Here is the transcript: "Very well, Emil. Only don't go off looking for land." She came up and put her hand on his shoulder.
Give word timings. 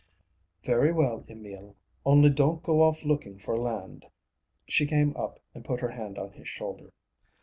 "Very 0.65 0.91
well, 0.91 1.23
Emil. 1.29 1.75
Only 2.07 2.31
don't 2.31 2.63
go 2.63 2.81
off 2.81 3.03
looking 3.05 3.37
for 3.37 3.55
land." 3.55 4.07
She 4.67 4.87
came 4.87 5.15
up 5.15 5.39
and 5.53 5.63
put 5.63 5.79
her 5.79 5.91
hand 5.91 6.17
on 6.17 6.31
his 6.31 6.47
shoulder. 6.49 6.91